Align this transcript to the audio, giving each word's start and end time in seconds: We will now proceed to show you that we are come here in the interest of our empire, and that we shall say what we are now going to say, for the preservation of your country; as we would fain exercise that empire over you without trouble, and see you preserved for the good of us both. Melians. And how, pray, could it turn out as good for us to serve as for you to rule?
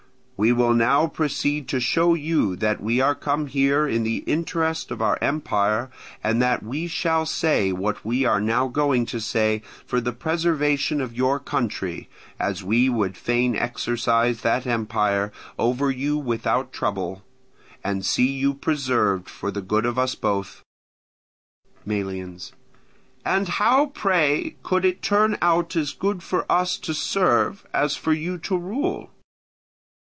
We 0.43 0.51
will 0.51 0.73
now 0.73 1.05
proceed 1.05 1.67
to 1.67 1.79
show 1.79 2.15
you 2.15 2.55
that 2.55 2.81
we 2.81 2.99
are 2.99 3.13
come 3.13 3.45
here 3.45 3.87
in 3.87 4.01
the 4.01 4.23
interest 4.25 4.89
of 4.89 4.99
our 4.99 5.19
empire, 5.21 5.91
and 6.23 6.41
that 6.41 6.63
we 6.63 6.87
shall 6.87 7.27
say 7.27 7.71
what 7.71 8.03
we 8.03 8.25
are 8.25 8.41
now 8.41 8.67
going 8.67 9.05
to 9.05 9.19
say, 9.21 9.61
for 9.85 10.01
the 10.01 10.13
preservation 10.13 10.99
of 10.99 11.15
your 11.15 11.39
country; 11.39 12.09
as 12.39 12.63
we 12.63 12.89
would 12.89 13.17
fain 13.17 13.55
exercise 13.55 14.41
that 14.41 14.65
empire 14.65 15.31
over 15.59 15.91
you 15.91 16.17
without 16.17 16.73
trouble, 16.73 17.21
and 17.83 18.03
see 18.03 18.25
you 18.31 18.55
preserved 18.55 19.29
for 19.29 19.51
the 19.51 19.61
good 19.61 19.85
of 19.85 19.99
us 19.99 20.15
both. 20.15 20.63
Melians. 21.85 22.51
And 23.23 23.47
how, 23.47 23.91
pray, 23.93 24.55
could 24.63 24.85
it 24.85 25.03
turn 25.03 25.37
out 25.39 25.75
as 25.75 25.93
good 25.93 26.23
for 26.23 26.51
us 26.51 26.77
to 26.77 26.95
serve 26.95 27.63
as 27.75 27.95
for 27.95 28.11
you 28.13 28.39
to 28.39 28.57
rule? 28.57 29.11